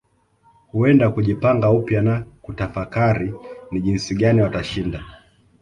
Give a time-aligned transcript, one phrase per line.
[0.71, 3.33] Huenda kujipanga upya na kutafakari
[3.71, 5.05] ni jinsi gani watashinda